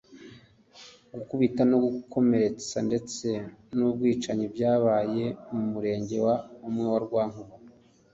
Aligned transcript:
gukubita 1.13 1.61
no 1.71 1.77
gukomeretsa 1.83 2.77
ndetse 2.87 3.27
n’ubwicanyi 3.77 4.45
bwabaye 4.53 5.25
mu 5.55 5.63
murenge 5.71 6.15
umwe 6.67 6.85
wa 6.91 6.99
Rwankuba 7.05 7.53